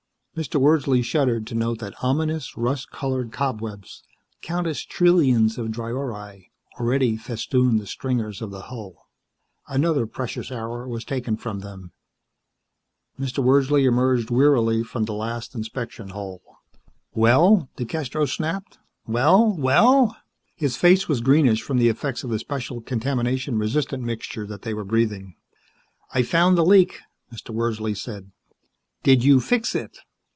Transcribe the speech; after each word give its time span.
Mr. 0.33 0.61
Wordsley 0.61 1.03
shuddered 1.03 1.45
to 1.45 1.53
note 1.53 1.79
that 1.79 1.93
ominous, 2.01 2.55
rust 2.55 2.89
colored 2.89 3.33
cobwebs 3.33 4.01
countless 4.41 4.83
trillions 4.85 5.57
of 5.57 5.67
dryori 5.71 6.45
already 6.79 7.17
festooned 7.17 7.81
the 7.81 7.85
stringers 7.85 8.41
of 8.41 8.49
the 8.49 8.61
hull. 8.63 9.09
Another 9.67 10.07
precious 10.07 10.49
hour 10.49 10.87
was 10.87 11.03
taken 11.03 11.35
from 11.35 11.59
them. 11.59 11.91
Mr. 13.19 13.43
Wordsley 13.43 13.83
emerged 13.85 14.29
wearily 14.29 14.85
from 14.85 15.03
the 15.03 15.13
last 15.13 15.53
inspection 15.53 16.09
hole. 16.11 16.41
"Well?" 17.13 17.67
DeCastros 17.75 18.33
snapped. 18.33 18.79
"Well 19.05 19.53
well?" 19.57 20.15
His 20.55 20.77
face 20.77 21.09
was 21.09 21.19
greenish 21.19 21.61
from 21.61 21.77
the 21.77 21.89
effects 21.89 22.23
of 22.23 22.29
the 22.29 22.39
special, 22.39 22.79
contamination 22.79 23.57
resistant 23.57 24.01
mixture 24.01 24.47
that 24.47 24.61
they 24.61 24.73
were 24.73 24.85
breathing. 24.85 25.35
"I 26.13 26.23
found 26.23 26.57
the 26.57 26.65
leak," 26.65 27.01
Mr. 27.33 27.49
Wordsley 27.53 27.93
said. 27.97 28.31
"Did 29.03 29.25
you 29.25 29.41
fix 29.41 29.75
it?" 29.75 29.97